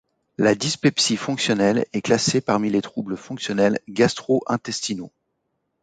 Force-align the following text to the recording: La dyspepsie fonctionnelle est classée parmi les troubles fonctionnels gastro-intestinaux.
La 0.39 0.55
dyspepsie 0.55 1.15
fonctionnelle 1.15 1.85
est 1.93 2.01
classée 2.01 2.41
parmi 2.41 2.71
les 2.71 2.81
troubles 2.81 3.15
fonctionnels 3.15 3.77
gastro-intestinaux. 3.87 5.11